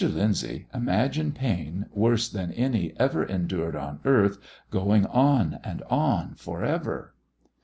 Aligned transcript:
Lyndsay, 0.03 0.65
imagine 0.73 1.31
pain, 1.31 1.85
worse 1.93 2.27
than 2.27 2.51
any 2.53 2.91
ever 2.97 3.23
endured 3.23 3.75
on 3.75 3.99
earth 4.03 4.39
going 4.71 5.05
on 5.05 5.59
and 5.63 5.83
on, 5.91 6.33
for 6.33 6.63
ever!" 6.65 7.13